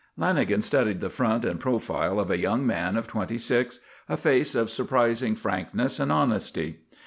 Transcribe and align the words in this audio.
Lanagan 0.17 0.63
studied 0.63 0.99
the 0.99 1.11
front 1.11 1.45
and 1.45 1.59
profile 1.59 2.19
of 2.19 2.31
a 2.31 2.37
young 2.39 2.65
man 2.65 2.97
of 2.97 3.05
twenty 3.07 3.37
six, 3.37 3.79
a 4.09 4.17
face 4.17 4.55
of 4.55 4.71
surprising 4.71 5.35
frankness 5.35 5.99
and 5.99 6.11
honesty. 6.11 6.79